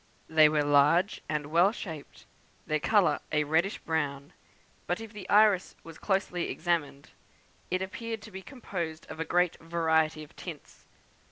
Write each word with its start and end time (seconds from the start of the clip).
They 0.27 0.49
were 0.49 0.63
large 0.63 1.21
and 1.29 1.51
well 1.51 1.71
shaped; 1.71 2.25
their 2.65 2.79
colour 2.79 3.19
a 3.31 3.43
reddish 3.43 3.77
brown; 3.77 4.33
but 4.87 4.99
if 4.99 5.13
the 5.13 5.29
iris 5.29 5.75
was 5.83 5.99
closely 5.99 6.49
examined, 6.49 7.11
it 7.69 7.83
appeared 7.83 8.23
to 8.23 8.31
be 8.31 8.41
composed 8.41 9.05
of 9.11 9.19
a 9.19 9.25
great 9.25 9.57
variety 9.57 10.23
of 10.23 10.35
tints. 10.35 10.87